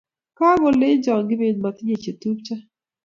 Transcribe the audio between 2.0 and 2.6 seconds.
che tupcho